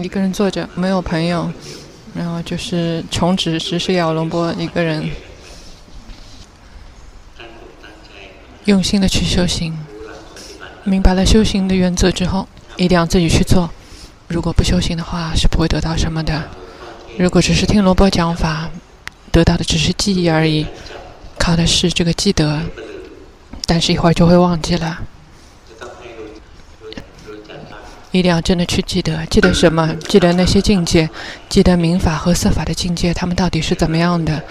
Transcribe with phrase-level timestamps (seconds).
[0.00, 1.52] 一个人坐着，没有朋友，
[2.14, 5.10] 然后就是从只只是要龙波一个人，
[8.64, 9.76] 用心的去修行，
[10.84, 12.46] 明白了修行的原则之后，
[12.76, 13.70] 一定要自己去做。
[14.28, 16.42] 如果不修行的话，是不会得到什么的。
[17.18, 18.70] 如果只是听龙波讲法，
[19.30, 20.66] 得到的只是记忆而已，
[21.38, 22.62] 靠的是这个记得，
[23.66, 25.00] 但是一会儿就会忘记了。
[28.12, 29.96] 一定要真的去记得，记得什么？
[30.06, 31.08] 记得那些境界，
[31.48, 34.42] 记得明法和色法的境界，他们到底是怎么样的？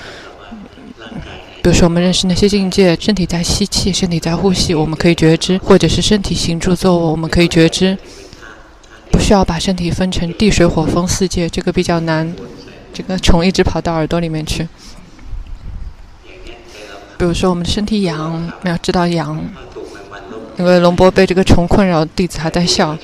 [1.62, 7.96] 比如说，我们认识那些境界，身体在吸气，身体在呼吸，我们可以觉知；或者是身体行住坐卧，我们可以觉知。
[9.12, 12.34] 不需要把身体分成地水火风四界，这个比较难。
[12.92, 14.68] 这个虫一直跑到耳朵里面去。
[17.18, 19.40] 比如说，我们身体痒，要知道痒。
[20.58, 22.98] 因为龙波被这个虫困扰，弟子还在笑。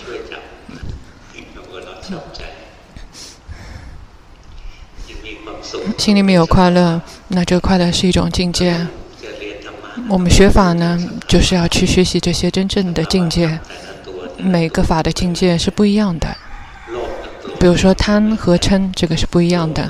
[5.98, 8.88] 心里面有快乐，那这个快乐是一种境界。
[10.08, 13.60] 我们学法呢，就是要去学习这些真正的境界。
[14.38, 16.28] 每个法的境界是不一样的。
[17.60, 19.90] 比如说贪和嗔，这个是不一样的。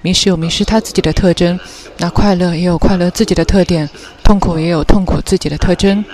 [0.00, 1.60] 迷失有迷失它自己的特征，
[1.98, 3.88] 那快乐也有快乐自己的特点，
[4.24, 6.04] 痛苦也有痛苦自己的特征。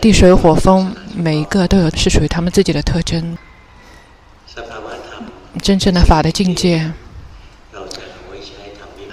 [0.00, 3.36] 地水火风，每一个都有是属于他们自己的特征。
[5.60, 6.92] 真正的法的境界。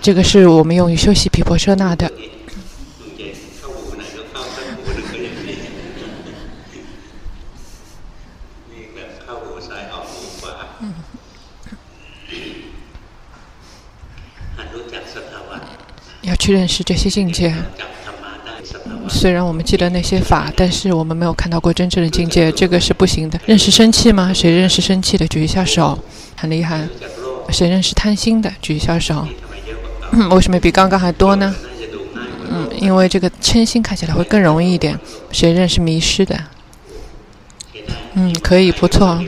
[0.06, 2.12] 这个是我们用于休息毗婆舍那的。
[16.22, 17.56] 要去认识这些境界。
[19.10, 23.40] 虽然我们记得那些法，但是我们没有看到过真正的境界，这个是不行的。
[23.48, 24.32] 认识生气吗？
[24.32, 25.28] 谁认识生气的？
[25.28, 25.98] 举一下手，
[26.36, 26.88] 很厉害。
[27.50, 28.54] 谁认识贪心的？
[28.62, 29.28] 举一下手。
[30.32, 31.54] 为什么比刚刚还多呢？
[32.50, 34.98] 嗯，因为这个嗔心看起来会更容易一点。
[35.32, 36.40] 谁认识迷失的？
[38.14, 39.22] 嗯，可以，不错。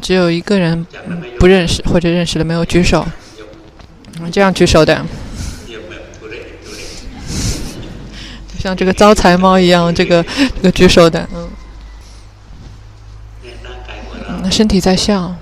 [0.00, 0.86] 只有一个人
[1.38, 3.06] 不认识或者认识的没有举手。
[4.20, 5.04] 嗯，这样举手的，
[8.48, 10.24] 就像这个招财猫一样，这个
[10.56, 11.48] 这个举手的，嗯。
[14.42, 15.34] 那身体在笑，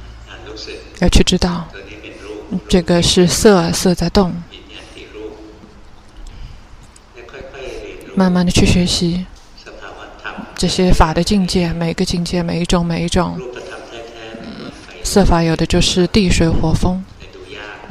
[0.99, 1.69] 要去知道，
[2.69, 4.35] 这个是色，色在动。
[8.15, 9.27] 慢慢的去学习
[10.57, 13.39] 这些法的境界，每个境界，每一种，每一种。
[15.03, 17.05] 色法有的就是地水火风，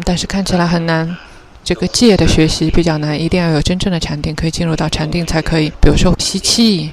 [0.04, 1.16] 但是看起来很难。
[1.64, 5.72] 这个戒的学习比较难，一定要有真正的禅定，可以进入到禅定才可以。
[5.82, 6.92] 比如说吸气，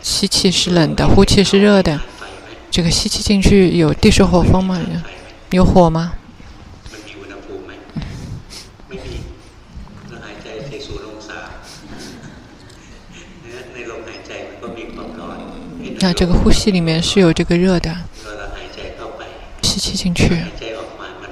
[0.00, 2.00] 吸气是冷的，呼气是热的。
[2.70, 4.80] 这个吸气进去有地水火风吗？
[5.50, 6.14] 有火吗？
[16.02, 17.94] 那这个呼吸里面是有这个热的，
[19.62, 20.36] 吸气进去，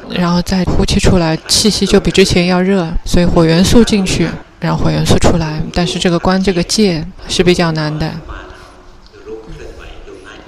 [0.08, 4.28] 然后再呼气出来，气息就比之前要热，所以火元素进去，
[4.60, 5.60] 然后火元素出来。
[5.75, 8.12] 但是这个关这个戒是比较难的，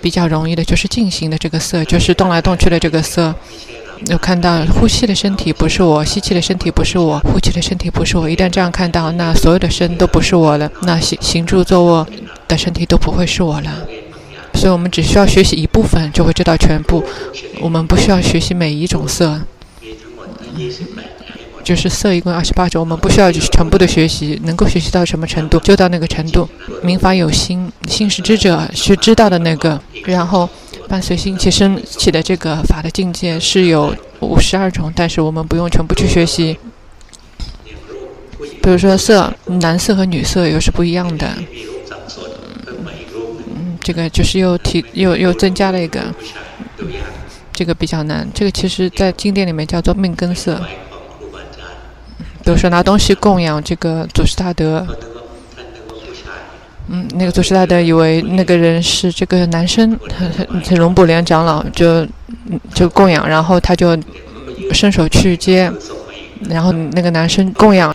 [0.00, 3.34] 比较容易的就是进行的这个色，就是动来动去的这个色。
[4.06, 8.30] 有看到呼吸的身体不是我，吸气的身体不是我，呼气的身体不是我。
[8.30, 12.06] 一旦这样看到，那所有的身都不是我了，那行行住坐卧
[12.46, 13.70] 的身体都不会是我了。
[14.62, 17.02] 所以我们只需要学习一部分，就会知道全部。
[17.60, 19.40] 我们不需要学习每一种色，
[21.64, 26.48] 就是色一共二十八种，我们不需要全部的学习，能够学习到什么程度就到那个程度。
[26.80, 29.82] 明法有心，心是知者，是知道的那个。
[30.04, 30.48] 然后
[30.86, 36.56] 伴随心起升起的这个法的境界是有五十二种，但是我们不用全部去学习。
[38.62, 41.28] 比如说色，男色和女色又是不一样的。
[43.82, 46.00] 这个就是又提又又增加了一个，
[47.52, 48.26] 这个比较难。
[48.32, 50.60] 这个其实在经典里面叫做命根色。
[52.44, 54.84] 比如说拿东西供养这个祖师大德，
[56.88, 59.96] 嗯，那个祖师大德以为那个人是这个男生，
[60.64, 62.04] 是龙布莲长老，就
[62.74, 63.96] 就供养，然后他就
[64.72, 65.70] 伸手去接，
[66.48, 67.94] 然后那个男生供养。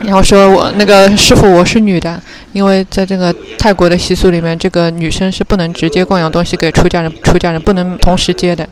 [0.00, 2.22] 然后说我那个师傅，我是女的，
[2.54, 8.66] 因为在这个泰国的习俗里面，这个女生是不能直接供养东西给出家人，出家人不能同时接的。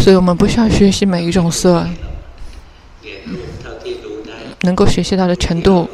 [0.00, 1.86] 所以我们不需要学习每一种色，
[4.62, 5.88] 能够学习到的程度，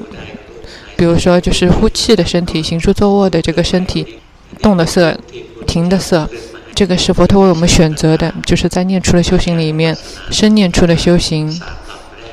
[0.96, 4.19] 比如说就是呼气的身体，行住坐卧的这个身体，
[4.62, 5.19] 动的色，
[5.67, 6.26] 停的色，
[6.75, 9.94] 这个是佛陀为我们选择的，就是在念处的修行里面，
[10.31, 11.61] 生念处的修行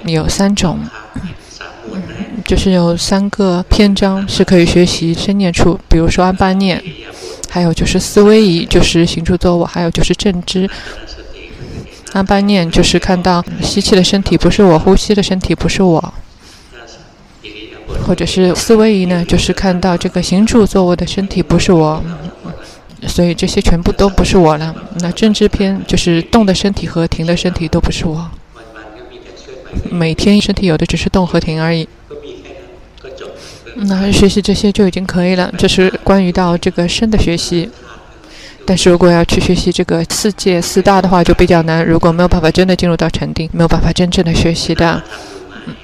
[0.06, 0.80] 有三种，
[2.45, 6.81] 就是有三个篇章是可以学习生念处，比如说安般念，
[7.50, 10.69] 还有就是思维仪，就是行住坐卧，还有就是正知。
[12.12, 16.13] 安般念就是看到吸气的身体不是我，呼吸的身体不是我。
[18.06, 22.04] 或者是思维仪呢，就是看到这个行住坐卧的身体不是我，
[23.07, 24.75] 所以这些全部都不是我了。
[25.00, 28.30] 那正知篇就是动的身体和停的身体都不是我。
[29.90, 31.88] 每天身体有的只是动和停而已。
[33.75, 37.70] 那学习这些就已经可以了，这是关于到这个身的学习。
[38.66, 41.86] 但是如果要去学习这个四界四大的话，就比较难。
[41.86, 45.04] 如果没有办法真的进入到禅定，没有办法真正的学习的。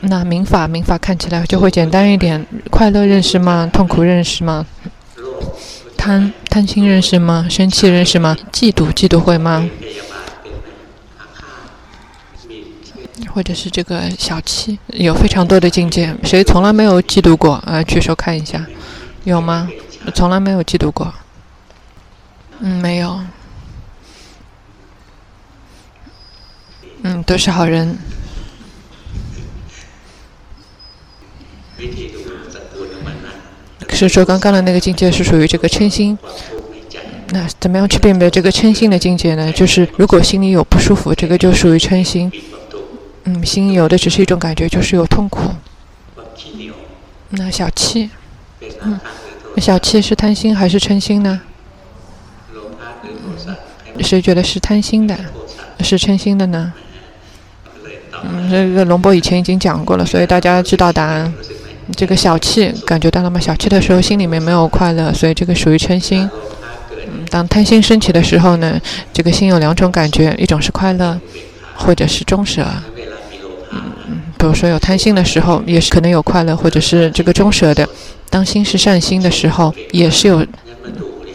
[0.01, 2.45] 那明法，明法看起来就会简单一点。
[2.69, 3.69] 快乐认识吗？
[3.73, 4.65] 痛苦认识吗？
[5.97, 7.45] 贪贪心认识吗？
[7.49, 8.37] 生气认识吗？
[8.51, 9.67] 嫉妒嫉妒会吗？
[13.33, 16.15] 或者是这个小七，有非常多的境界。
[16.23, 17.53] 谁从来没有嫉妒过？
[17.65, 18.65] 啊，举手看一下，
[19.23, 19.69] 有吗？
[20.13, 21.13] 从来没有嫉妒过。
[22.59, 23.19] 嗯，没有。
[27.03, 27.97] 嗯，都是好人。
[33.91, 36.17] 是说刚刚的那个境界是属于这个嗔心，
[37.31, 39.51] 那怎么样去辨别这个嗔心的境界呢？
[39.51, 42.31] 就是如果心里有不舒服，这个就属于嗔心。
[43.31, 45.51] 嗯，心有的只是一种感觉，就是有痛苦。
[47.29, 48.09] 那小气，
[48.81, 48.99] 嗯，
[49.57, 51.39] 小气是贪心还是嗔心呢？
[54.01, 55.15] 谁觉得是贪心的，
[55.81, 56.73] 是嗔心的呢？
[58.23, 61.31] 嗯，这个龙波以前已经讲过了，所以大家知道答案。
[61.95, 63.39] 这个小气感觉到了吗？
[63.39, 66.29] 小气的时候，心里面没有快乐，所以这个属于嗔心。
[66.91, 68.79] 嗯，当贪心升起的时候呢，
[69.13, 71.19] 这个心有两种感觉，一种是快乐，
[71.75, 72.65] 或者是中舍。
[73.71, 77.87] 嗯，比如说有贪心的时候，也是可能有快乐，或者是这个中舍的。
[78.29, 80.45] 当心是善心的时候，也是有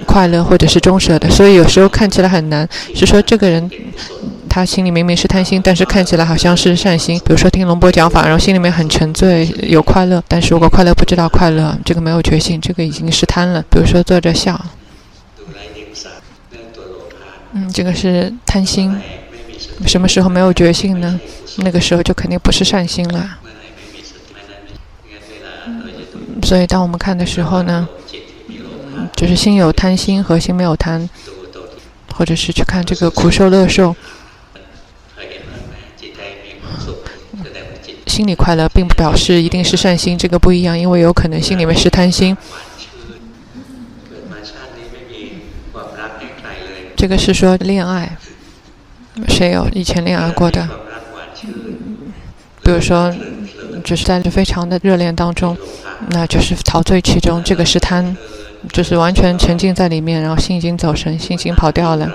[0.07, 1.29] 快乐或者是中舍的。
[1.31, 3.71] 所以有时候看起来很难，是说这个人。
[4.47, 7.19] 他心里明明是贪心，但是看起来好像是善心。
[7.27, 13.61] 比如说听龙波讲法，然后心里面很沉醉，有快乐，但是如果快乐不知道快乐，这个没有觉性，这个已经是贪了。
[13.69, 14.65] 比如说坐着笑，
[17.53, 18.97] 嗯，这个是贪心。
[19.87, 21.21] 什么时候没有觉性呢？
[21.59, 23.39] 那个时候就肯定不是善心了。
[26.43, 27.89] 所以当我们看的时候呢，
[29.15, 31.09] 就是心有贪心和心没有贪，
[32.13, 33.95] 或者是去看这个苦受乐受。
[38.07, 42.37] 心里快乐，并不表示一定是善心，这个不一样，因为有可能心里面是贪心。
[46.97, 48.17] 这个是说恋爱，
[49.29, 50.69] 谁有以前恋爱过的？
[52.63, 53.15] 比如说，
[53.85, 55.57] 就是在这非常的热恋当中，
[56.11, 58.17] 那就是陶醉其中，这个是贪，
[58.73, 62.11] 就是完全沉浸在里面，然后心已经走神，心已经跑掉了。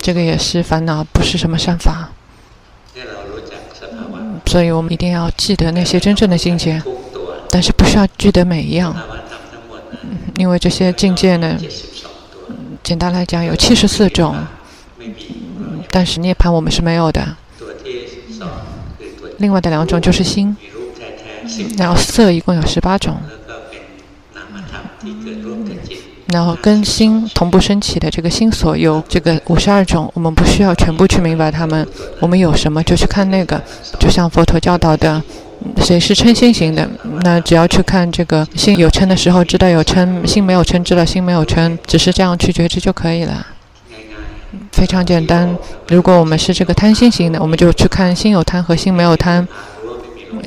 [0.00, 2.10] 这个也是烦恼，不是什么善法。
[4.46, 6.82] 所以我们一定要记得那些真正的境界，
[7.50, 8.96] 但是不需要记得每一样，
[10.36, 11.58] 因为这些境界呢，
[12.82, 14.36] 简单来讲有七十四种，
[15.90, 17.36] 但是涅槃我们是没有的。
[19.38, 20.56] 另外的两种就是心，
[21.78, 23.16] 然后色一共有十八种。
[26.26, 31.86] 然后跟心同步升起的这个心所有这个五十二种，我们不需要全部去明白它们，
[32.20, 33.60] 我们有什么就去看那个，
[34.00, 35.22] 就像佛陀教导的，
[35.78, 36.88] 谁是嗔心型的，
[37.22, 43.46] 那只要去看这个心有嗔的时候，知道有嗔；心没有嗔，知道心没有嗔，只是这样去觉知就可以了，
[44.72, 45.56] 非常简单。
[45.88, 49.46] 如果我们是这个贪心型的，我们就去看心有贪和心没有贪。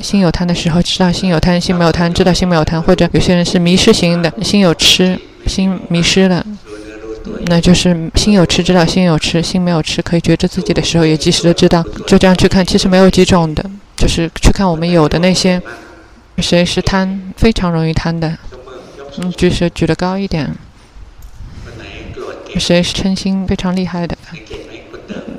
[0.02, 2.82] 心有贪的时候，知道心有贪；心没有贪，知道心没有贪。
[2.82, 5.18] 或者有些人是迷失型的，心有痴。
[5.46, 6.44] 心迷失了，
[7.46, 11.84] 那就是心有痴，知道心有痴；心没有痴，可以觉知自己的时候，也及时的知道。
[12.04, 13.64] 就这样去看，其实没有几种的，
[13.96, 15.60] 就是去看我们有的那些。
[16.38, 17.32] 谁是贪？
[17.34, 18.36] 非常容易贪的。
[19.16, 20.54] 嗯，举手举得高一点。
[22.58, 23.46] 谁是嗔心？
[23.46, 24.14] 非常厉害的。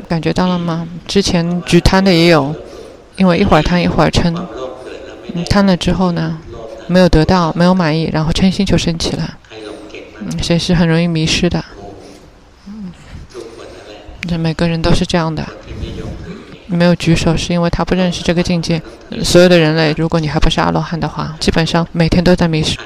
[0.09, 0.87] 感觉到了吗？
[1.07, 2.55] 之前举贪的也有，
[3.15, 4.33] 因为一会儿贪一会儿嗔。
[5.35, 6.39] 嗯，贪了之后呢，
[6.87, 9.37] 没有得到，没有满意，然后嗔心就升起了。
[10.19, 11.63] 嗯，谁是很容易迷失的？
[12.65, 12.91] 嗯，
[14.27, 15.47] 这每个人都是这样的。
[16.67, 18.81] 没有举手是因为他不认识这个境界。
[19.23, 22.77] 所有的人类，如果你还不是阿罗汉的话，基本上每天都在迷失。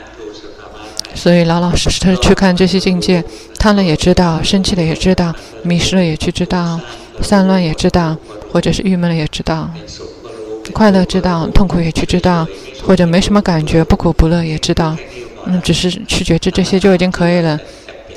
[1.13, 3.21] 所以老老实实的去看这些境界，
[3.59, 6.79] 贪了也知道，生气了也知道，迷失了也去知道，
[7.21, 8.15] 散乱也知道，
[8.51, 9.69] 或者是郁闷了也知道，
[10.71, 12.47] 快乐知道，痛苦也去知道，
[12.83, 14.95] 或者没什么感觉，不苦不乐也知道。
[15.45, 17.59] 嗯，只是去觉知这些就已经可以了。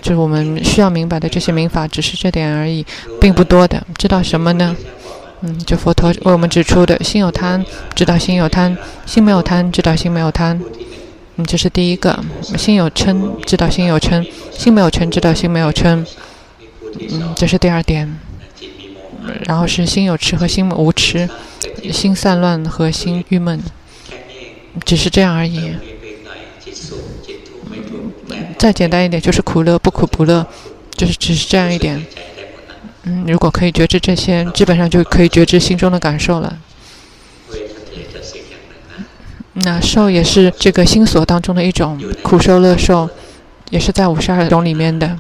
[0.00, 2.86] 就是我们需要明白的这些明法，只是这点而已，
[3.20, 3.82] 并不多的。
[3.96, 4.76] 知道什么呢？
[5.46, 7.62] 嗯，就佛陀为我们指出的：心有贪，
[7.94, 8.74] 知道心有贪；
[9.04, 10.58] 心没有贪，知道心没有贪。
[11.36, 12.18] 嗯，这是第一个。
[12.56, 16.06] 心有嗔，知道心有嗔；心没有嗔，知道心没有嗔。
[17.10, 18.18] 嗯，这是第二点。
[19.46, 21.28] 然后是心有痴和心无痴，
[21.92, 23.62] 心散乱和心郁闷，
[24.86, 25.74] 只是这样而已。
[28.56, 30.46] 再简单一点，就是苦乐不苦不乐，
[30.96, 32.02] 就是只是这样一点。
[33.04, 36.56] 嗯，如果可以觉知这些，基本上就可以觉知心中的感受了。
[39.54, 43.08] 那受也是这个心所当中的一种，苦受乐受，
[43.70, 45.16] 也是在五十二种里面的。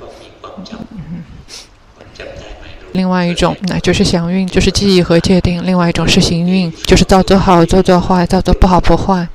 [2.92, 9.28] 另外一种，那就是祥运，就是记忆和界定；另外一种是行运，就是造作好，造作坏，造作不好不坏。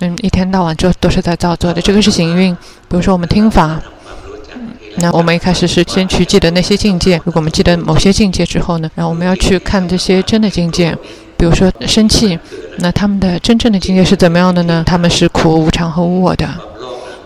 [0.00, 2.54] 嗯，一天到晚就都是在造作的，这个是行运。
[2.88, 3.80] 比如说我们听法，
[4.96, 7.16] 那我们一开始是先去记得那些境界。
[7.24, 10.96] 如果我们记得某些境界之后呢，然后我们要去看这些真的境界。
[11.36, 12.38] 比如说生气，
[12.76, 14.84] 那他们的真正的境界是怎么样的呢？
[14.86, 16.48] 他们是苦、无常和无我的。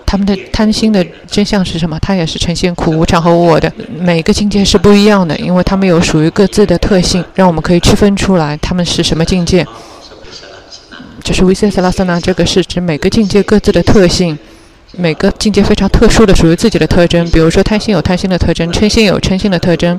[0.06, 1.98] 他们的贪心的真相是什么？
[2.00, 3.70] 它也是呈现苦、无常和无我的。
[3.98, 9.66] 每个境界是不一样的，因为他们有属于各自的特性，让我们可以区分出来他们是什么境界。
[11.22, 14.38] 就是 Visalasana，这个是指每个境界各自的特性，
[14.92, 17.28] 每个境界非常特殊的属于自己的特征。
[17.30, 19.98] 比如说贪心有贪心的特征，嗔心有嗔心的特征。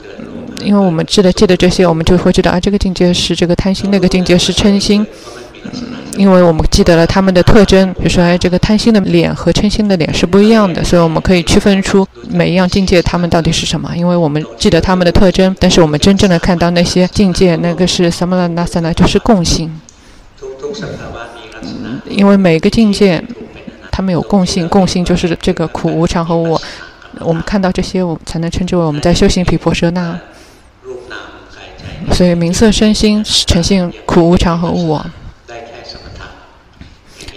[0.63, 5.05] 因为我们记得记得这些，我们就会知道啊，这个境界是这个贪心，那个境界是嗔心。
[5.63, 5.71] 嗯
[6.17, 13.95] 因为我们记得了他们的特征，比如说哎，这个贪心的脸和嗔心的脸是不一样的，所以我们可以区分出每一样境界它们到底是什么。
[13.95, 19.79] 因为我们记得他们的特征，但是我们真正的看到那些境界，那个是 Samalanasana，就是共性。
[21.61, 23.23] 嗯，因为每个境界，
[23.97, 26.61] 它们有共性，共性就是这个苦、无常和我。
[27.17, 30.19] 我们看到这些，我们才能称之为我们在修行毗婆舍那。
[32.11, 35.03] 所以名色身心呈现苦、无常和无我。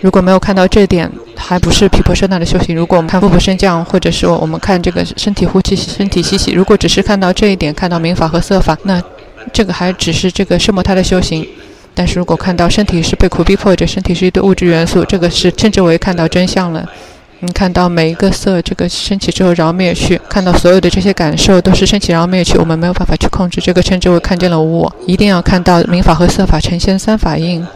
[0.02, 2.76] 如果没有看到这点，还不是毗婆舍那的修行。
[2.76, 9.02] 如果我们看腹部升降，或者说我们看这个身体呼气、身体吸气，如果只是看到这一点，看到名法和色法，那
[9.50, 11.48] 这个还只是这个奢摩他的修行。
[11.94, 16.88] 但是如果看到身体是被苦逼迫着，身体是一堆物质元素，这个是称之为看到真相了。
[17.40, 24.94] 你看到每一个色，这个升起之后饶灭去，看到所有的这些感受都是升起饶灭去，我们没有办法去控制，这个称之为看见了无我。
[25.06, 27.66] 一定要看到明法和色法呈现三法印，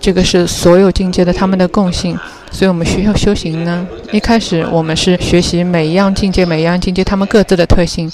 [0.00, 2.18] 这个是所有境界的他们的共性。
[2.52, 8.12] 所以我们需要修行呢，一开始我们是学习每一样境界，每一样境界他们各自的特性。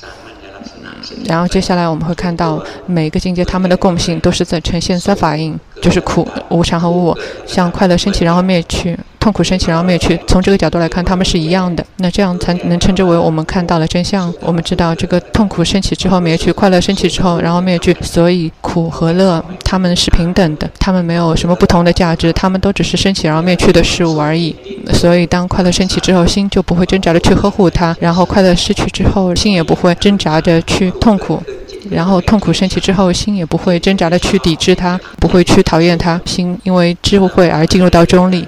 [1.24, 7.18] 然后接下来我们会看到每个境界，它们的共性都是在呈现三法印，就是苦、无常和无我。
[7.46, 10.18] 像快乐升起然后灭去，痛苦升起然后灭去。
[10.26, 11.84] 从这个角度来看，他们是一样的。
[11.96, 14.32] 那这样才能称之为我们看到了真相。
[14.40, 17.96] 我们知道这个痛苦升起之后灭去，快乐升起之后然后灭去。
[18.00, 24.54] 所以苦和乐他们是平等的，他们没有什么不同的价值，他们都只是升起然后灭去的事物而已。
[24.92, 30.90] 所以当快乐升起之后，心就不会挣扎着去呵护它；然后快乐失去之后，心也不会挣扎着去。
[31.00, 31.42] 痛苦，
[31.88, 38.46] 然后痛苦升起之后，心也不会挣扎的去抵制它，不会去讨厌它，心因为智慧而进入到中立。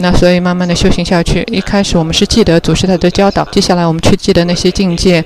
[0.00, 5.24] 那所以慢慢的修行下去，一开始我们是记得祖师他的教导，接下来我们去记得那些境界，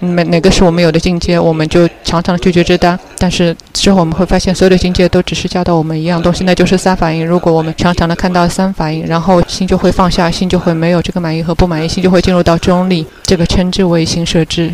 [0.00, 2.98] 哪哪个是我们有的境界，我们就常常去觉知它。
[3.18, 7.24] 但是之后我们会发现，所有的境界都只是教导我们一样东西，那就是三法印。
[7.24, 14.72] 如果我们常常的看到三法印，然后心就会放下，心就会没有这个满意和不满意，心就会进入到中立，这个称之为行舍智。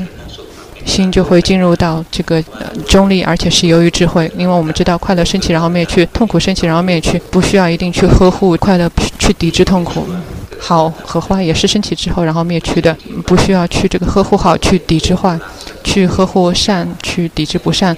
[0.84, 10.06] 心就会进入到这个呃中立，而且是由于智慧，因为我们知道快乐升起然后灭去，痛苦升起然后灭去，不需要一定去呵护快乐去抵制痛苦，
[10.58, 12.96] 好和坏也是升起之后然后灭去的，
[13.26, 15.38] 不需要去这个呵护好去抵制坏，
[15.84, 17.96] 去呵护善去抵制不善。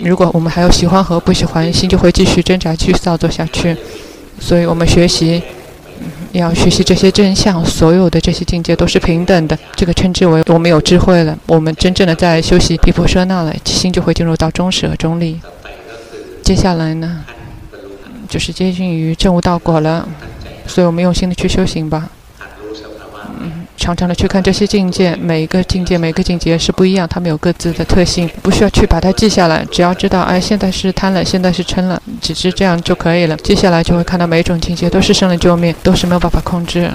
[0.00, 3.76] 如果我们还有喜欢和不喜欢，心就会继续挣扎继续造作下去，
[4.38, 5.42] 所以我们学习。
[6.38, 9.58] 要学习这些真相，所有的这些境界都是平等的。
[9.76, 15.40] 这个称之为我们有智慧了，我们真正的在修习毗婆舍那了，心就会进入到中舍中立。
[16.42, 17.24] 接下来呢，
[18.28, 20.08] 就是接近于正悟道果了，
[20.66, 22.08] 所以我们用心的去修行吧。
[23.88, 33.34] 常常的去看这些境界，每一个境界，每个境界是不一样，它们有各自的特性，不需要去把它记下来，只要知道，哎，现在是贪了，现在是嗔了，只是这样就可以了。
[33.38, 36.90] 接下来就会看到每一种境界都是生了救命，都是没有办法控制。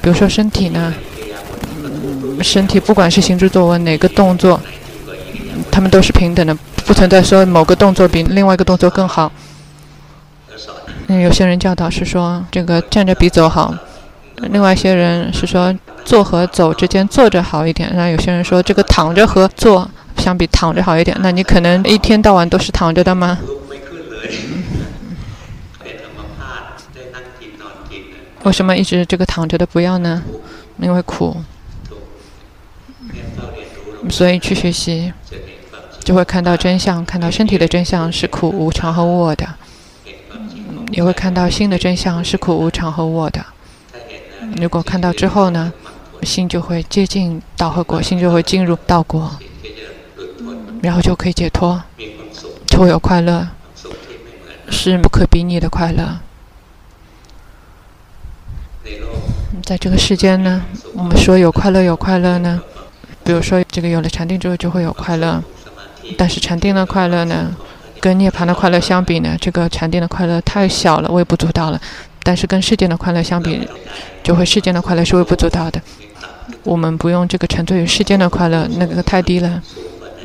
[0.00, 0.94] 比如说身体呢，
[2.40, 4.58] 身体不管是行住坐卧哪个动作，
[5.70, 9.30] 他们都是平等的，不存在说某个动作比另外一个动作更好。
[11.08, 13.74] 嗯，有些人教导是说这个站着比走好。
[14.50, 23.38] 另外一些人是说坐和走之间坐着好一点，那有些人说这个躺着和坐相比躺着好一点，那你可能一天到晚都是躺着的吗？
[28.44, 30.22] 为什么一直这个躺着的不要呢？
[30.78, 31.36] 因为苦，
[34.08, 35.12] 所以去学习
[36.00, 39.46] 就会看到真相，看到身体的真相是苦、无常和我的，
[40.92, 43.44] 也会看到心的真相是苦、无常和我的。
[44.56, 45.72] 如果看到之后呢，
[46.22, 49.38] 心就会接近道和果，心就会进入道果，
[50.82, 51.82] 然后就可以解脱，
[52.66, 53.48] 就会有快乐，
[54.70, 56.18] 是不可比拟的快乐。
[59.64, 60.64] 在这个世间呢，
[60.94, 62.62] 我们说有快乐有快乐呢，
[63.22, 65.42] 比如说这个有了禅定之后就会有快乐，
[66.16, 67.54] 但是禅定的快乐呢，
[68.00, 71.80] 跟涅槃的快乐相比呢，这个禅定的快乐太小了，微不足道了。
[72.28, 73.66] 但是跟世间的快乐相比，
[74.22, 75.80] 就会世间的快乐是微不足道的。
[76.62, 79.62] 我们不用这个沉醉于世间的快乐，那个太低了。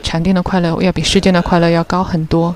[0.04, 2.54] 禅定的快乐要比世间的快乐要高很多。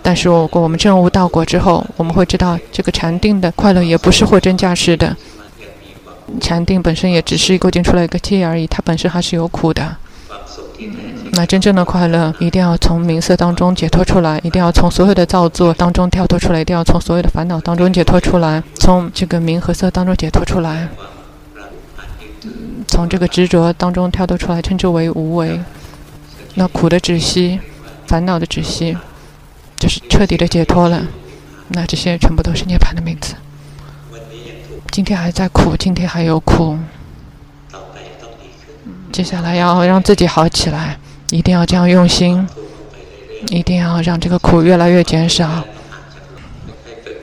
[0.00, 5.16] 但是如果我们证悟道果之后，我们会知道这个禅定的快乐也不是货真价实的。
[6.40, 9.96] 禅定本身也只是构建出来一个界而已，它本身还是有苦的。
[11.32, 20.88] 那真正的快乐一定要从名色当中解脱出来，一定要从所有的造作当中跳脱出来，一定要从所有的烦恼当中解脱出来，从这个名和色当中解脱出来，
[22.86, 25.60] 从这个执着当中跳脱出来，称之为无为。
[26.54, 27.58] 那苦的止息，
[28.06, 28.96] 烦恼的止息，
[29.76, 31.06] 就是彻底的解脱了。
[31.68, 33.34] 那这些全部都是涅槃的名字。
[34.92, 36.78] 今天还在苦，今天还有苦。
[39.14, 40.98] 接下来要让自己好起来，
[41.30, 42.44] 一定要这样用心，
[43.50, 45.62] 一定要让这个苦越来越减少，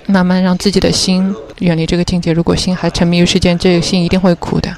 [0.06, 2.32] 慢慢让自己的心远离这个境界。
[2.32, 4.74] 如果心还沉迷于世间，这个心一定会苦的。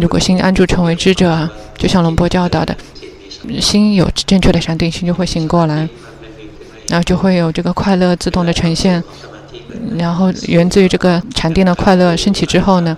[0.00, 2.74] 如果心安住成为智者，就像龙波教导的，
[3.60, 5.86] 心有正确的禅定，心就会醒过来，
[6.88, 9.04] 然后就会有这个快乐自动的呈现，
[9.98, 12.96] 然后源自于这个禅定的快乐升起之后呢，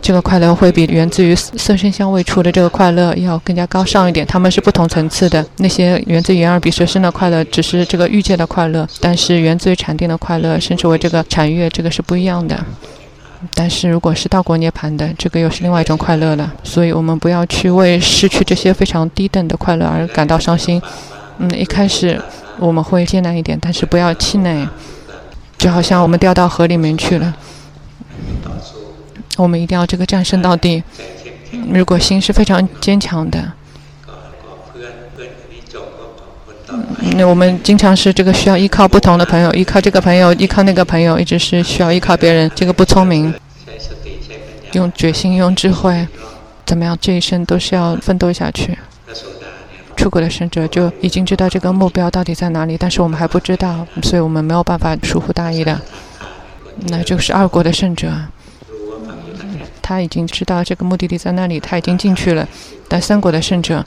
[0.00, 5.44] 这个快乐会比源自于色声香味触的这个快乐要更加高尚一点，他们是不同层次的。
[5.58, 12.64] 那些源自于眼耳鼻舌身的快乐，只是这个欲界的快乐；但是源自于禅定的快乐，甚至为这个禅悦，这个是不一样的。
[13.54, 16.52] 但是如果是道果涅槃的，这个又是另外一种快乐了。
[16.64, 20.80] 所以我们不要去为失去这些非常低等的快乐而感到伤心。
[21.38, 22.20] 嗯，一开始
[22.58, 24.68] 我们会艰难一点，但是不要气馁，
[25.56, 27.36] 就好像我们掉到河里面去了。
[29.42, 30.82] 我们一定要这个战胜到底。
[31.72, 33.52] 如果心是非常坚强的，
[37.16, 42.50] 那我们经常是这个需要依靠不同的朋友，依靠这个朋友，依靠那个朋友，一直是需要依靠别人。
[42.54, 43.32] 这个不聪明。
[44.72, 46.06] 用决心，用智慧，
[46.66, 46.96] 怎么样？
[47.00, 48.76] 这一生都是要奋斗下去。
[49.96, 55.80] 出国的圣者就已经知道这个目标到底在哪里，但是我们还不知道，所以我们没有办法疏忽大意的。
[56.88, 58.12] 那就是二国的圣者。
[59.88, 62.46] 他已经知道这个目的地在那里，他已经进去了。
[62.90, 63.82] 但三国的圣者，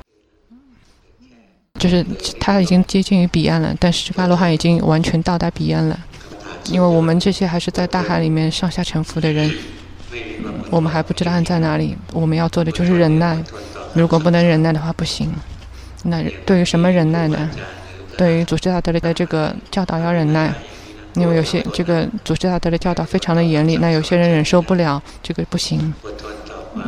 [1.78, 2.04] 就是
[2.40, 6.00] 他已经接近于彼岸了，但是这个阿罗汉已经完全到达彼岸了。
[6.72, 9.54] 因为我们这些还是在大海里面上下沉浮的人，
[10.72, 11.96] 我们还不知道岸在哪里。
[12.14, 13.38] 我们要做的就是忍耐，
[13.94, 15.32] 如果不能忍耐的话，不行。
[16.02, 17.48] 那对于什么忍耐呢？
[18.18, 20.52] 对于祖师大德的这个教导要忍耐。
[21.16, 25.94] 因为有些这个祖师大德的教导非常的严厉，那有些人忍受不了，这个不行。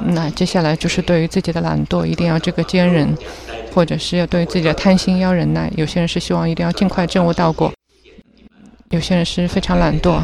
[0.07, 3.13] 那接下来就是对于自己的懒惰，一定要这个坚忍，
[3.73, 5.69] 或者是要对于自己的贪心要忍耐。
[5.75, 7.69] 有些人是希望一定要尽快证悟到果，
[8.91, 10.21] 有些人是非常懒惰，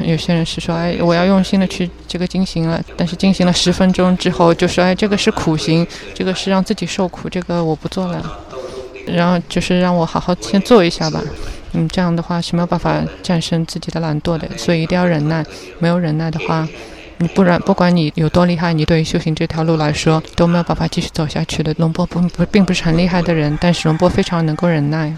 [0.00, 8.40] 有些人是说，哎，我要用心的去这个进行了，但是进行了十分钟之后就说，哎，这个是苦行，这个是让自己受苦，这个我不做了，
[9.06, 11.22] 然后就是让我好好先做一下吧。
[11.72, 15.44] 嗯，这样的话是没有办法战胜自己的懒惰的，所以一定要忍耐。
[15.78, 16.66] 没有忍耐的话，
[17.18, 21.74] 你不然不管你有多厉害，你对于修行这条路来说都没有办法继续走下去的。
[21.78, 25.14] 龙波不不并不是很厉害的人，但是龙波非常能够忍耐。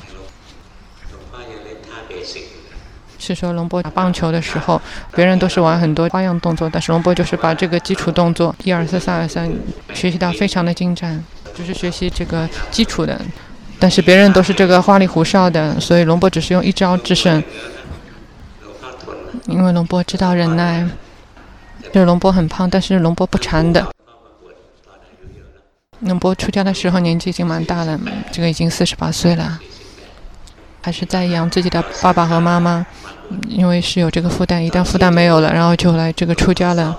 [3.20, 4.81] 是说龙波打棒球的时候，
[5.14, 9.53] 别人都是玩很多花样动作，但是龙波就是把这个基础动作一二三三二三
[9.92, 11.22] 学习到非常的精湛，
[11.55, 13.20] 就是学习这个基础的。
[13.81, 17.43] 但是别人都是这个花里胡哨的，所以龙波只是用一招制胜。
[19.47, 20.87] 因为龙波知道忍耐，
[21.93, 23.87] 就是龙波很胖，但是龙波不馋的。
[26.01, 27.99] 龙波出家的时候年纪已经蛮大了，
[28.31, 29.59] 这个已经四十八岁了，
[30.83, 32.87] 还是在养自己的爸爸和妈妈，
[33.49, 36.97] 因为是有这个负担，一旦负担没有了，然后就来这个出家了。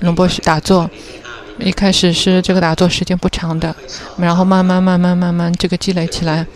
[0.00, 0.88] 龙波是打坐，
[1.58, 3.74] 一开始是这个打坐时间不长的，
[4.16, 6.46] 然后慢慢慢慢慢慢这个积累起来，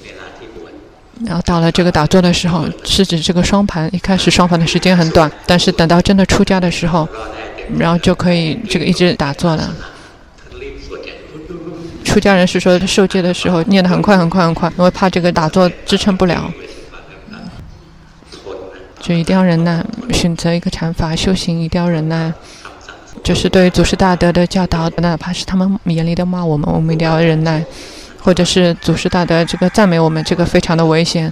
[1.26, 7.09] 然后到了这个打坐的时候，是指这个双盘，一开始双盘的时间很短，但是等到真的出家的时候，
[7.78, 9.74] 然后就可以这个一直打坐了。
[12.05, 16.52] 出家人是说受戒的时候念得很快很快很快，因为怕这个打坐支撑不了，
[19.00, 22.33] 就一定要忍耐，选择一个禅法修行一定要忍耐。
[23.22, 27.62] 就是对祖师大德的教导，哪怕是他们严厉的骂我们，我们一定要忍耐；
[28.20, 31.30] 或者是祖师大德这个赞美我们，这个非常的危险，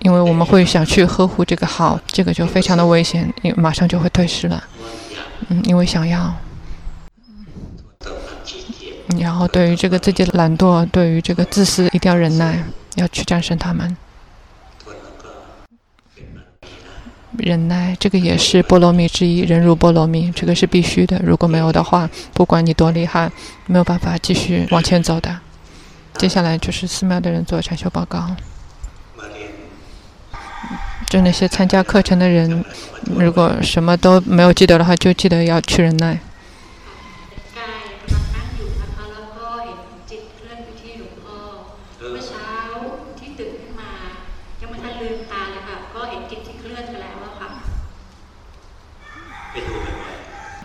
[0.00, 4.62] 因为我们会想去呵护这个好，这个就非常的危险，因为马上就会退失了。
[5.48, 6.34] 嗯，因为想要，
[9.18, 12.64] 然后对于这个自己的懒惰，对于这个自私，一定要忍耐，
[12.96, 13.96] 要去战胜他们。
[17.38, 19.40] 忍耐，这个也是波罗蜜之一。
[19.40, 21.20] 忍辱波罗蜜，这个是必须的。
[21.24, 23.30] 如果没有的话，不管你多厉害，
[23.66, 25.38] 没有办法继续往前走的。
[26.18, 28.36] 接下来就是寺庙的人做禅修报告。
[31.08, 32.64] 就那些参加课程的人，
[33.16, 36.18] 如果什么都没有记得的话，就记得要去忍耐。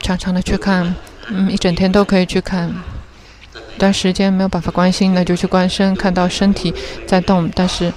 [0.07, 0.95] 常常的去看，
[1.27, 2.73] 嗯，一整天都可以去看。
[3.77, 6.73] 但时间没有办法观心，那就去观身，看到身体
[7.05, 7.91] 在动，但是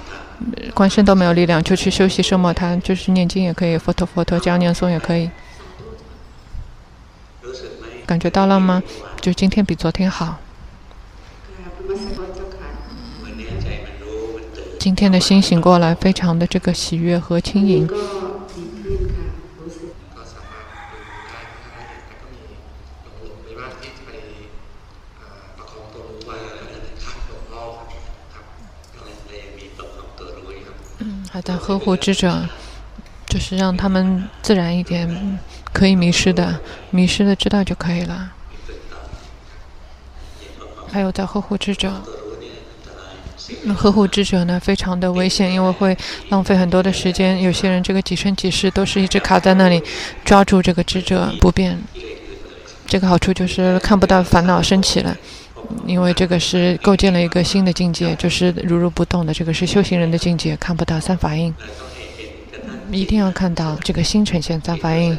[0.73, 5.31] 观身都没有力量，就去休息奢摩他，就是念经也可以，佛陀佛陀这样念诵也可以。
[8.05, 8.83] 感觉到了吗？
[9.21, 10.37] 就今天比昨天好。
[14.77, 17.89] 今天的心醒过来，非常的这个喜悦和轻盈。
[31.33, 32.49] 还在呵护智者，
[33.27, 35.39] 就是让他们自然一点，
[35.71, 38.33] 可以迷失的，迷失的知道就可以了。
[40.91, 41.93] 还有在呵护智者，
[43.73, 47.41] 呵护智者呢，非常的危险，因为会浪费很多的时间。
[47.41, 49.81] 有些人这个几生几世都是一直卡在那里，
[50.25, 51.81] 抓住这个智者不变。
[52.85, 55.15] 这个好处就是看不到烦恼升起了。
[55.85, 61.53] 因为这个是构建了一个新的境界，就是如如不动的，这个是修行人的境界，看不到三法印，
[62.91, 65.17] 一定要看到这个心呈现三法印，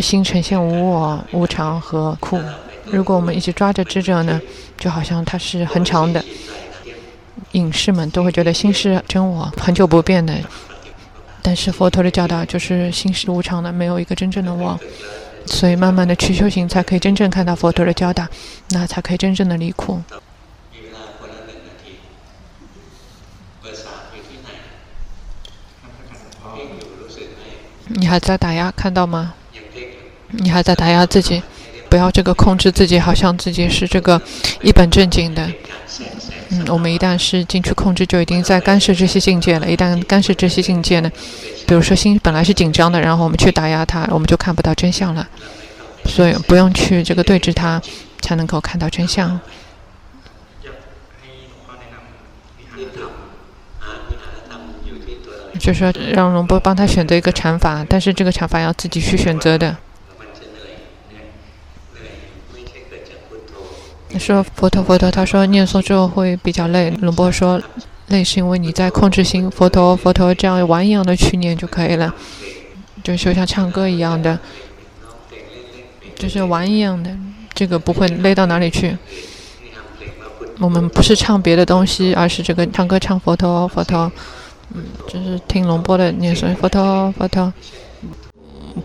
[0.00, 2.40] 心呈现无我、无常和苦。
[2.86, 4.40] 如果我们一直抓着智者呢，
[4.78, 6.24] 就好像它是恒常的，
[7.52, 10.34] 隐士们都会觉得心是真我，恒久不变的。
[11.42, 14.78] 但是佛陀的教导就是心是无常的，没有一个真正的我。
[15.46, 18.26] 所以，慢慢的去修行，才可以真正看到佛陀的教导，
[18.70, 20.00] 那才可以真正的离苦。
[27.86, 29.34] 你还在打压，看到吗？
[30.30, 31.42] 你还在打压自己，
[31.88, 34.20] 不要这个控制自己，好像自己是这个
[34.62, 35.48] 一本正经的。
[36.48, 39.70] 嗯，我们一旦是进去控制，就已经在干涉这些境界了。
[39.70, 41.12] 一旦干涉这些境界呢，
[41.66, 45.26] 比如说心本来是紧张的，然后我们去打压它，我们就看不到真相了。
[46.06, 47.80] 所以不用去这个对峙它，
[48.20, 49.40] 才能够看到真相。
[55.58, 59.74] 就说让龙波帮他选择一个禅法，但是这个禅法要自己去选择的。
[64.18, 66.90] 说佛陀佛陀，他说念诵之后会比较累。
[67.00, 67.60] 龙波说，
[68.08, 69.50] 累是因为你在控制心。
[69.50, 72.14] 佛陀佛陀这样玩一样的去念就可以了，
[73.02, 74.38] 就像唱歌一样的，
[76.16, 77.16] 就是玩一样的，
[77.54, 78.96] 这个不会累到哪里去。
[80.60, 84.10] 我们不是唱别的东西，而是这个唱歌唱佛陀佛陀，
[84.72, 87.52] 嗯，就是听龙波的念诵佛陀佛陀，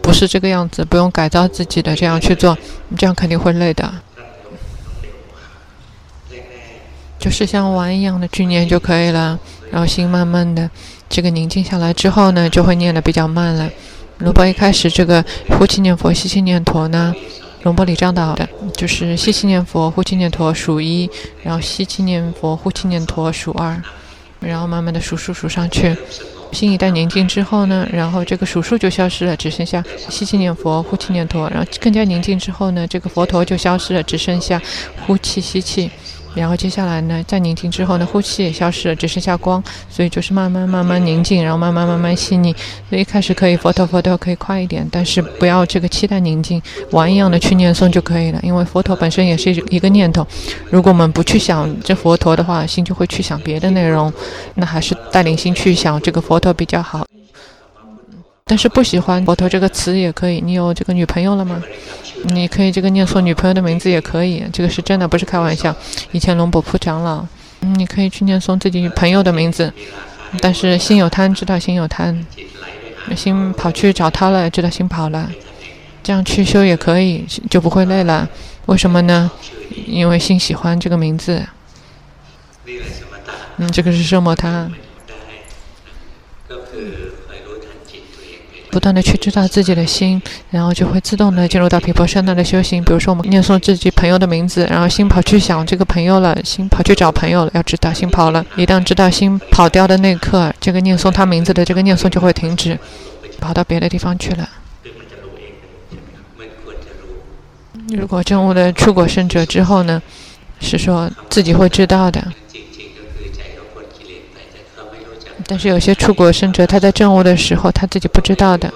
[0.01, 2.57] 不是这个样子，不用改造自己的这样去做，
[2.97, 3.93] 这样肯定会累的。
[7.19, 9.37] 就是像玩一样的去念就可以了。
[9.69, 10.67] 然后心慢慢的
[11.07, 13.69] 这个宁静下来之后呢，就会念得比较慢了。
[14.17, 17.13] 龙波一开始这个呼气念佛、吸气念陀呢，
[17.63, 21.09] 龙波里章岛的就是吸气念佛、呼气念陀数一，
[21.43, 23.81] 然后吸气念佛、呼气念陀数二，
[24.39, 25.95] 然后慢慢的数数数上去。
[26.51, 31.47] 心一旦宁静之后呢，然后这个数数就消失了，只剩下吸气念佛、呼气念陀。
[31.49, 34.59] 然后更加宁静之后呢，这个佛陀就消失了，只剩下
[35.05, 35.91] 呼气、吸气。
[36.35, 42.55] 然后接下来呢，在宁静之后呢，呼气也消失了，只剩下光，所以就是慢慢慢慢宁静，然后慢慢慢慢细腻。
[42.89, 46.61] 所以一开始可以佛陀佛陀可以快一点，但是不要这个期待宁静，
[46.91, 48.39] 玩一样的去念诵就可以了。
[48.43, 50.25] 因为佛陀本身也是一个念头，
[50.69, 54.11] 如果我们不去想这佛陀的话，心就会去想别的内容，
[54.55, 57.05] 那还是带领心去想这个佛陀比较好。
[58.49, 61.61] 但是不喜欢佛陀这个词也可以，你有这个女朋友了吗？
[62.23, 65.73] 你可以这个念诵女朋友的名字也可以，这个是真的，不是开玩笑。
[66.11, 67.23] 以前龙伯铺长老，
[67.59, 69.71] 你可以去念诵自己女朋友的名字，
[70.41, 72.25] 但是心有贪，知道心有贪，
[73.15, 75.29] 心跑去找他了，知道心跑了，
[76.01, 78.27] 这样去修也可以，就不会累了。
[78.65, 79.29] 为什么呢？
[79.85, 81.45] 因为心喜欢这个名字。
[83.57, 84.67] 嗯，这个是圣摩他。
[88.71, 92.83] 不断的去知道自己的心，然后就会自动的进入到皮婆舍那的修行。
[92.83, 97.51] 比如说，我们念诵自己朋友的名字，然后心跑去想这个朋友了，心跑去找朋友了。
[97.53, 102.77] 要知道，心跑了，一旦知道心跑掉的那一刻，这个念诵他名字的这个念诵就会停止，
[103.39, 104.47] 跑到别的地方去了。
[107.89, 109.99] 如果证悟的出果圣者之后呢，
[110.59, 112.23] 是说自己会知道的。
[115.47, 118.71] 但是有些出果圣者，他在证悟的时候，他自己不知道的，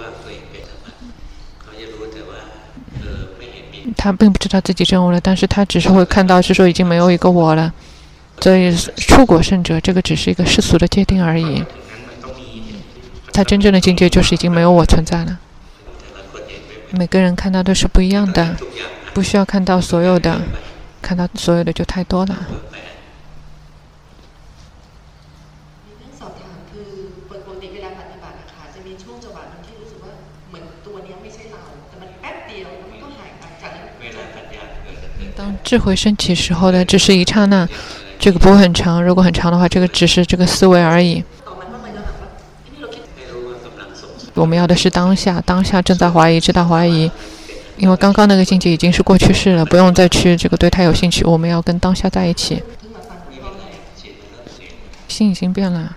[3.95, 7.71] 他并不知道自己证悟了，但是他只是会看到是说已经没有一个我了，
[8.39, 11.63] 所以出果圣者这个只是一个世俗的界定而已，
[13.31, 15.39] 他真正的境界就是已经没有我存在了。
[16.91, 18.55] 每个人看到的是不一样的，
[19.13, 20.41] 不需要看到所有的，
[21.01, 22.47] 看到所有的就太多了。
[35.35, 37.67] 当智慧升起时候的只是一刹那，
[38.19, 39.03] 这个不会很长。
[39.03, 41.23] 如果很长的话，这个只是这个思维而已。
[44.35, 47.09] 我们要的是当下，当下正在怀疑，知道怀疑，
[47.77, 51.23] 因为刚刚那个境界已经是过去式了，不用再去这个对它有兴趣。
[51.25, 52.61] 我们要跟当下在一起。
[55.07, 55.95] 心已经变了，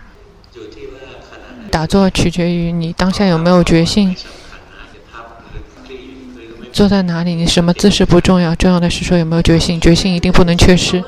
[1.70, 4.14] 打坐取决于你当下有没有决心。
[6.76, 11.02] 坐在哪里，你什么姿势不重要，重要的是说有没有决心，决心一定不能缺失。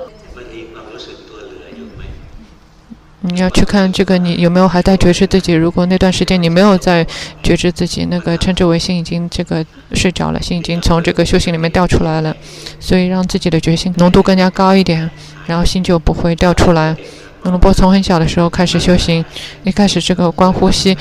[3.21, 5.53] 你要去看这个，你有没有还在觉知自己？
[5.53, 7.07] 如果那段时间你没有在
[7.43, 12.35] 觉知自己，那个称之为心已经这个睡着了，心已经从这个修行里面掉出来了。
[12.81, 15.11] 所以让自己的决心浓度更加高一点，
[15.47, 16.97] 然后心就不会掉出来。
[17.43, 19.23] 那么波从很小的时候开始修行，
[19.65, 20.97] 一开始这个观呼吸，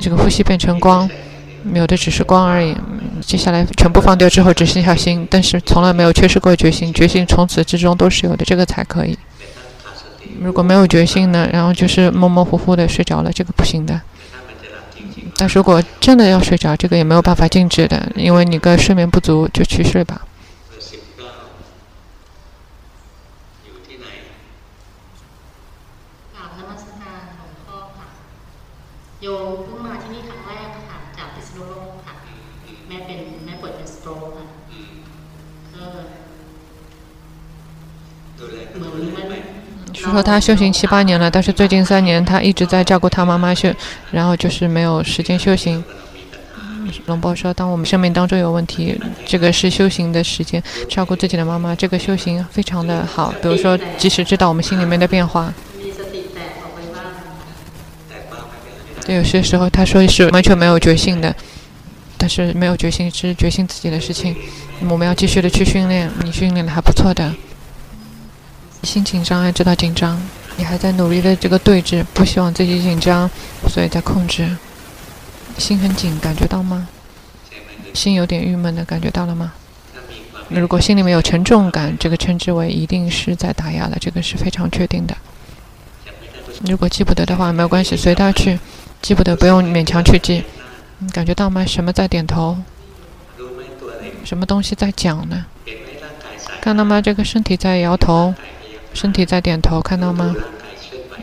[0.00, 1.08] 这个呼吸变成光。
[1.62, 2.76] 没有的只是光而已，
[3.20, 9.18] 接下来全部放掉之后只剩下心，但是从来没有缺失过决心，决心从此之中都是有的，这个才可以。
[10.40, 14.00] 如果没有决心呢，然后就是模模糊糊的睡着了，这个不行的。
[15.36, 20.22] 但如果真的要睡着，这个也没有办法禁止的，因为你个睡眠不足就去睡吧。
[29.20, 29.66] 有
[40.02, 43.70] 就说他修行七八年了，但是最近三年他一直在照顾他妈妈修，
[44.10, 45.84] 然后就是没有时间修行。
[47.04, 53.32] 龙波说，当我们生命当中有问题，这个是修行的时间，照顾自己的妈妈，这个修行非常的好。
[53.42, 55.52] 比如说，即使知道我们心里面的变化，
[59.04, 61.36] 对，有些时候他说是完全没有决心的，
[62.16, 64.34] 但是没有决心是决心自己的事情。
[64.88, 67.30] 我们要继续的去训练，你训练的还不错的。
[68.82, 70.20] 心紧张，还知道紧张，
[70.56, 73.30] 你还在努力的这个对峙，不希望自己紧张，
[73.68, 74.56] 所以在控制。
[75.58, 76.88] 心很紧，感觉到吗？
[77.92, 79.52] 心有点郁闷的感觉到了吗？
[80.48, 85.16] 如果心里面有沉重感，这个称之为一定是在打压了，这个是非常确定的。
[86.66, 88.58] 如果记不得的话，没有关系，随他去。
[89.02, 90.42] 记不得不用勉强去记。
[90.98, 91.64] 你感觉到吗？
[91.64, 92.58] 什么在点头？
[94.24, 95.46] 什么东西在讲呢？
[96.60, 97.00] 看到吗？
[97.00, 98.34] 这个身体在摇头。
[98.92, 100.34] 身体在点头，看到吗？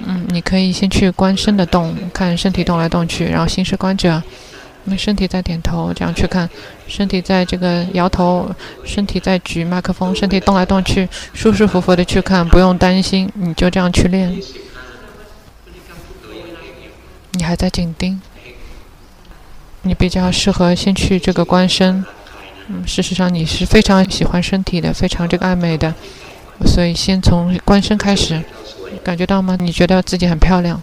[0.06, 4.22] 嗯，你可以先去观身的动，看身体动来动去，然后心是观者。
[4.90, 6.50] 那身体在点头，这样去看，
[6.88, 8.50] 身体在这个摇头，
[8.86, 14.34] 身体在举麦克风，身体动来动去，舒舒服服的去看，不用担心，你就这样去练。
[17.32, 18.22] 你还在紧盯，
[19.82, 22.06] 你比较适合先去这个观身。
[22.70, 25.94] 嗯，事实上你是非常喜欢身体的，非常这个爱美的，
[26.66, 28.44] 所以先从观身开始，
[29.04, 29.58] 感觉到吗？
[29.60, 30.82] 你觉得自己很漂亮，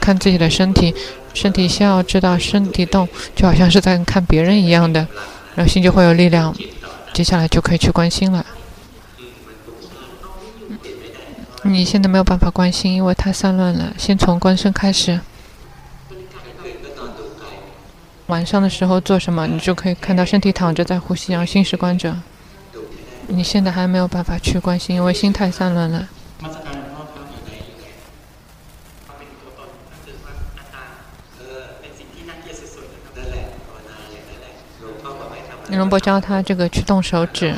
[0.00, 0.94] 看自己的身体。
[1.34, 5.08] 身体笑，知道身体动，就好像是在看别人一样的，
[5.54, 6.54] 然后心就会有力量。
[7.14, 8.44] 接下来就可以去观心了。
[11.62, 13.94] 你现在没有办法关心，因为太散乱了。
[13.96, 15.20] 先从观身开始。
[18.26, 19.46] 晚上的时候做什么？
[19.46, 22.14] 你就可以看到身体躺着在呼吸，然后心是观者。
[23.34, 26.06] 你现在还没有办法去关心，因为心太散乱了。
[35.70, 37.54] 龙波教他这个去动手指，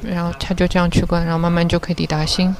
[0.00, 2.54] 然后他就这样去关，然后慢慢就可以抵达心。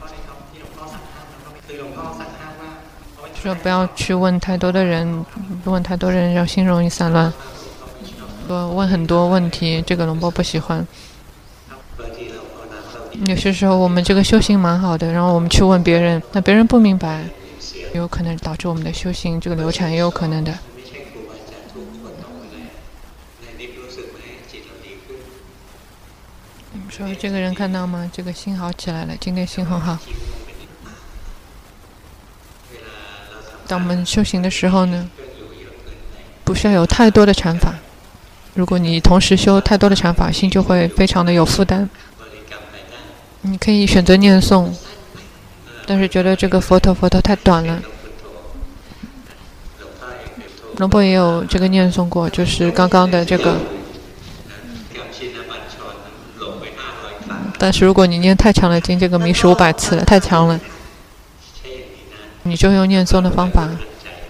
[3.41, 5.25] 说不要去问太多的人，
[5.65, 7.33] 问太多人让心容易散乱。
[8.49, 10.85] 说问很多问题，这个龙波不喜欢。
[13.27, 17.25] 有些时候我们这个修行蛮好的，然后我们去问别人，那别人不明白，
[17.95, 20.59] 有可能导致我们的修行这个流产，也有可能的。
[26.73, 28.11] 你说这个人看到吗？
[28.13, 29.97] 这个心好起来了，今天心很好。
[33.67, 35.09] 当我们修行的时候呢，
[36.45, 37.75] 不需要有太多的禅法。
[38.55, 41.89] 如果你同时修太多的禅法，心就会非常的有负担。
[43.47, 44.71] 你可以选择念诵，
[45.87, 47.79] 但是觉得这个佛陀佛陀太短了。
[50.79, 53.57] 龙波也有这个念诵过，就是刚刚的这个。
[57.59, 60.59] 但是如果你念太长了经，这个迷失五百次了，太长了，
[62.45, 63.69] 你就用念诵的方法，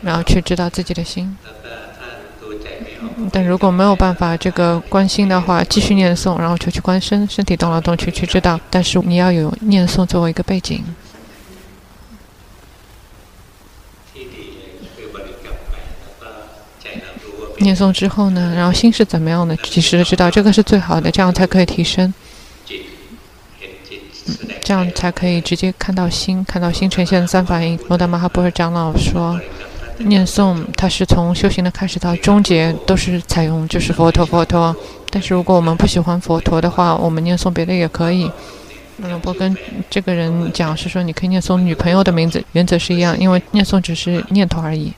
[0.03, 1.37] 然后去知道自己的心。
[3.33, 8.61] 但如果没有办法这个观心的话，继续念诵，然后就去观身，身体动来动去去知道。
[8.71, 10.85] 但是你要有念诵作为一个背景。
[17.59, 22.13] 念诵之后呢，然后心是怎么样的，及时的知道，这个是最好的，这样才可以提升。
[24.63, 27.79] 这样才可以直接看到心，看到心呈现三法印。
[27.89, 29.39] 罗达玛哈波尔长老说，
[29.99, 34.75] 念诵它是从修行的开始到终结都是采用就是佛陀佛陀。
[35.11, 38.31] 但是如果我们不喜欢佛陀的话，我们念诵别的也可以。
[38.99, 39.57] 罗波跟
[39.91, 44.93] 这个人讲是说，你可以念诵女朋友的名字，原则是一样，因为念诵只是念头而已。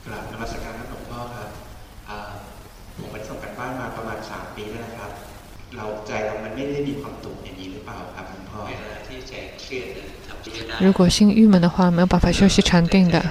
[10.78, 13.24] 如果心郁闷的话，没有办法休息禅定的。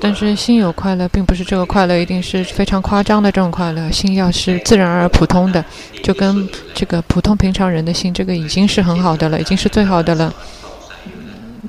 [0.00, 3.90] 但是心有快乐，并不是这个快乐一定是非常夸张的这种快乐。
[3.90, 5.64] 心要是自然而普通的，
[6.02, 10.32] 就跟这个普通平常人的心，这个已经是很好的了，已经是最好的了。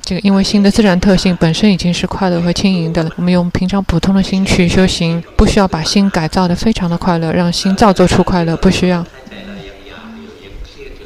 [0.02, 3.10] 这个因为心的自然特性本身已经是快乐和轻盈的了。
[3.16, 9.04] 我们用平常普通的心去修行，不需要把心改造得非常的快乐，让心造作出快乐，不需要。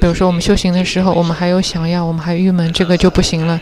[0.05, 3.59] 比如说，我们修行的时候，我们还有想要，我们还郁闷，这个就不行了。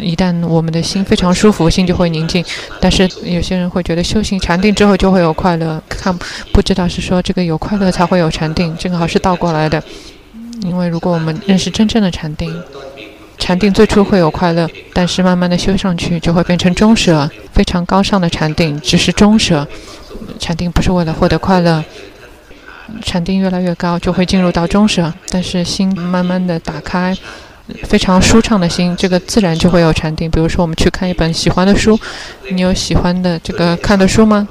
[0.00, 2.44] 一旦我们的心非常舒服，心就会宁静。
[2.80, 6.12] 但是有些人会觉得修行禅定之后就会有快乐，看
[6.52, 9.80] 不知道是说这个有快乐才会有禅定，正好是倒过来的。
[10.62, 12.52] 因为如果我们认识真正的禅定，
[13.38, 19.68] 禅定最初会有快乐，但是慢慢的修上去就会变成中舍，非常高尚的禅定，只是中舍。
[20.40, 21.84] 禅定不是为了获得快乐。
[23.02, 27.16] 禅定越来越高，就会进入到中舍，但是心慢慢的打开，
[27.84, 30.30] 非常舒畅的心，这个自然就会有禅定。
[30.30, 31.98] 比如说，我们去看一本喜欢的书，
[32.50, 34.46] 你有喜欢的这个看的书吗？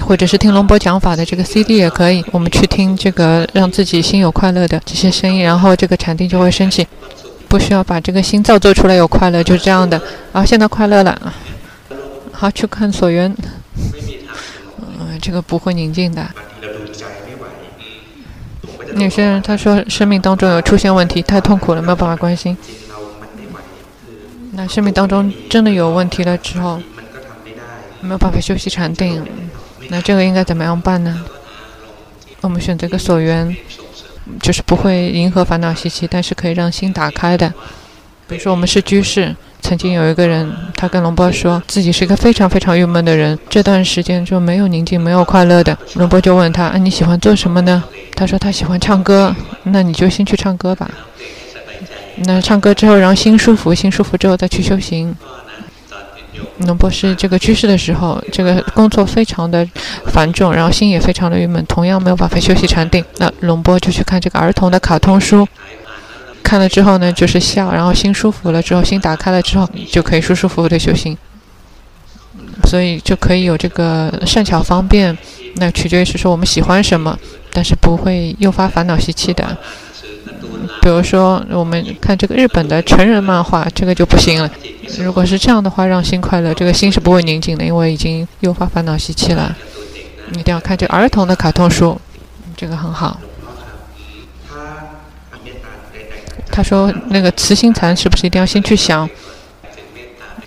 [0.00, 6.86] 或者是听龙波讲法的这个 CD 也可以，我们去听这个让自己心有快乐的这些声音，然后这个禅定就会升起，
[7.48, 10.00] 不需要把这个心造作出来有快乐，就是这样的。
[10.32, 11.34] 啊，现在快乐了啊，
[12.30, 13.34] 好，去看所缘。
[15.20, 16.26] 这个不会宁静的。
[18.96, 22.56] 有些人他说生命当中有出现问题，太痛苦了，没有办法关心。
[24.52, 26.82] 那生命当中真的有问题了之后，
[28.00, 29.24] 没有办法休息禅定，
[29.90, 31.24] 那这个应该怎么样办呢？
[32.40, 33.56] 我们选择个所缘，
[34.42, 37.52] 就是不会迎合烦恼习气，但是可以让心打开的。
[38.26, 39.36] 比如说，我们是居士，
[39.70, 45.78] 曾经有一个人，他跟龙波说自己是一个非常非常郁闷的人，这段时间就没有宁静，没有快乐的。
[45.94, 47.80] 龙波就问他：“啊，你喜欢做什么呢？”
[48.16, 50.90] 他说：“他喜欢唱歌。”那你就先去唱歌吧。
[52.24, 55.14] 那唱歌之后，然后心舒服，心舒服之后再去修行。
[56.66, 59.64] 龙波是这个居士的时候，这个工作非常的
[60.06, 63.04] 繁重，然后心也非常的郁闷，同样没有办法休息禅定。
[63.18, 65.46] 那龙波就去看这个儿童的卡通书。
[66.42, 71.16] 看了之后呢，就是笑，然后心舒服了之后，心打开了之后，就可以舒舒服服的修行。
[72.64, 75.16] 所以就可以有这个善巧方便，
[75.56, 77.18] 那取决于是说我们喜欢什么，
[77.52, 79.56] 但是不会诱发烦恼习气的。
[80.82, 84.50] 比如说我们看这个日本的成人漫画，这个就不行了。
[84.98, 89.56] 如果是这样的话，让心快乐，这个心是不会宁静的，因为已经诱发烦恼习气了。
[90.32, 91.98] 一定要看这儿童的卡通书，
[92.56, 93.18] 这个很好。
[96.52, 99.08] 他说：“那个慈心禅是不是一定要先去想？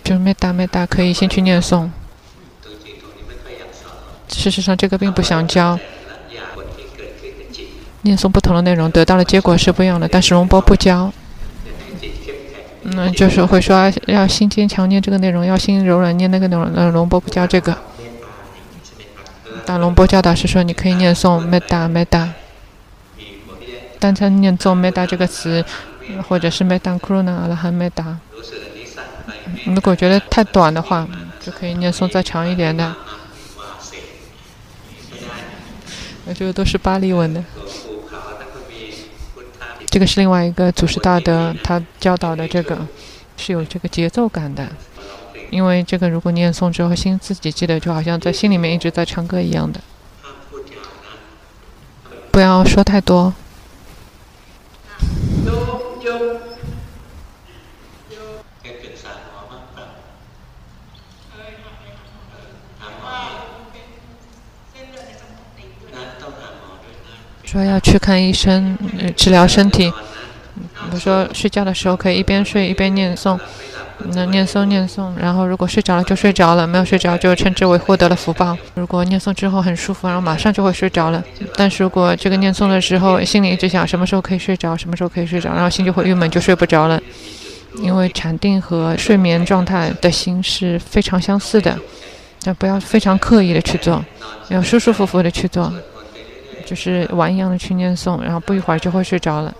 [0.03, 1.89] 就是没大没大，可以先去念诵。
[4.27, 5.79] 事实上，这个并不想教。
[8.01, 10.07] 念诵不同的内容，得到的结果是不一样的。
[10.07, 11.11] 但是龙波不教，
[12.83, 16.69] 嗯，就是会说要心坚强念这个内容，要心柔软念那个内容。
[16.75, 17.77] 嗯，龙波不教这个。
[19.65, 22.33] 但龙波教导是说，你可以念诵没大没大，
[23.99, 25.63] 单称念诵没大这个词。”
[26.27, 28.17] 或者是没当库鲁那阿拉还没打。
[29.65, 31.07] 如果觉得太短的话，
[31.39, 32.95] 就可以念诵再长一点的。
[36.25, 37.43] 那这个都是巴利文的。
[39.87, 42.77] 这个是另外一个祖师大德他教导的，这个
[43.37, 44.67] 是有这个节奏感的。
[45.51, 49.79] 因为这个如果念诵之后心自己记得，就好像在心里面一直在唱歌一样的。
[52.31, 53.33] 不要说太多。
[67.45, 68.77] 说要去看医生，
[69.15, 69.89] 治疗身体。
[70.55, 73.39] 比如说睡觉的时候可以一边睡一边念诵，
[74.11, 78.57] 那念诵念诵，然后如果睡着了就睡着了，没有睡着就称之为获得了福报。
[78.75, 81.23] 如果念诵之后很舒服，然后马上就会睡着了。
[81.55, 87.01] 但是如果这个念诵的时候心里一直想什么时候可以睡着，什么时候可以睡着，然后心就会郁闷，就睡不着了。
[87.81, 91.75] 因为禅定和睡眠状态的心是非常相似的，
[92.43, 94.03] 但不要非常刻意的去做，
[94.49, 95.73] 要舒舒服服的去做。
[96.65, 99.53] 就是玩一样的去念诵，然后不一会儿就会睡着了。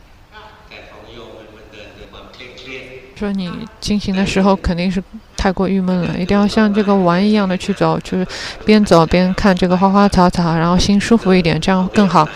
[3.24, 3.50] 说你
[3.80, 5.02] 进行的时候肯定是
[5.38, 8.28] 太过郁闷了，一定要像这个玩一样的去走，就是
[8.66, 12.28] 边走边看这个花花草草，然后心舒服一点，这样更好。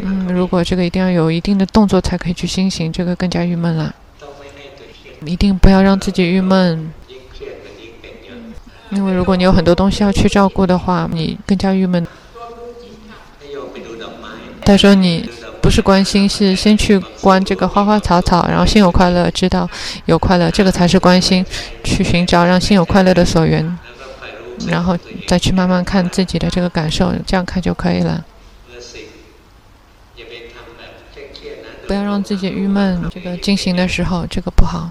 [0.00, 3.92] 嗯，如果这个一定要有一定的动作才可以去进行，这个更加郁闷了。
[5.26, 6.92] 一定不要让自己郁闷，
[8.90, 12.06] 因为如果你有很多东西要去照顾的话，你更加郁闷。
[14.64, 15.28] 他说：“你
[15.70, 19.70] 不是关心，是先去观这个花花草草，然后心有快乐，知道
[20.06, 21.46] 有快乐，这个才是关心。
[21.84, 23.78] 去寻找让心有快乐的所缘，
[24.66, 24.98] 然后
[25.28, 28.24] 再去慢慢看自己的这个感受，这样看就可以了。
[31.86, 33.08] 不要让自己郁闷。
[33.14, 34.90] 这个进行的时候，这个不好。”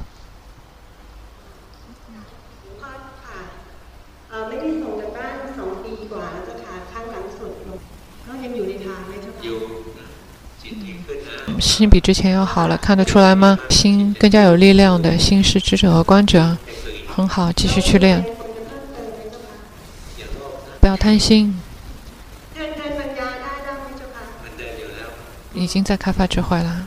[11.59, 13.59] 心比之前要好了，看得出来吗？
[13.69, 16.57] 心更加有力量的，心是知者和观者，
[17.07, 18.23] 很好，继续去练。
[20.79, 21.59] 不要贪心。
[25.53, 26.85] 已经在开发智慧了，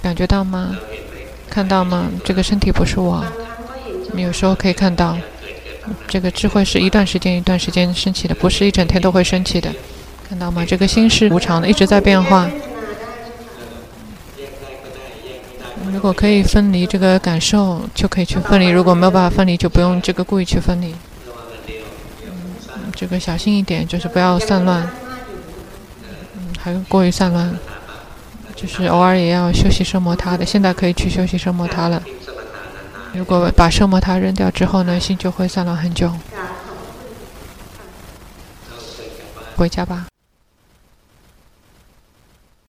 [0.00, 0.76] 感觉到吗？
[1.50, 2.08] 看到吗？
[2.24, 3.24] 这个身体不是我。
[4.12, 5.18] 你有时候可以看到，
[6.06, 9.72] 这个智慧是一段时间一段时间升起的，不是一整天都会升起的。
[10.28, 10.64] 看到吗？
[10.64, 12.48] 这个心是无常的，一直在变化。
[15.91, 20.92] 如果可以分离这个感受，就可以去分离；如果没有办法分离，就不用这个故意去分离。
[22.94, 24.82] 这个小心一点，就是不要散乱。
[26.34, 27.56] 嗯，还过于散乱，
[28.56, 30.44] 就是偶尔也要休息生摩他的。
[30.44, 32.02] 现在可以去休息生摩他了。
[33.14, 36.12] 如果把生摩他扔掉之后呢，心就会散乱很久。
[39.56, 40.11] 回家吧。